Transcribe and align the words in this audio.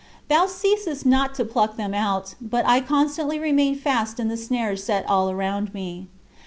Thou 0.29 0.47
ceasest 0.47 1.05
not 1.05 1.35
to 1.35 1.45
pluck 1.45 1.77
them 1.77 1.93
out, 1.93 2.33
but 2.41 2.65
I 2.65 2.81
constantly 2.81 3.37
remain 3.37 3.75
fast 3.75 4.19
in 4.19 4.29
the 4.29 4.35
snares 4.35 4.83
set 4.83 5.07
all 5.07 5.29
around 5.29 5.75
me. 5.75 6.07